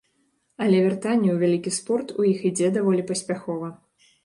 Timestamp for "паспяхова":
3.15-3.73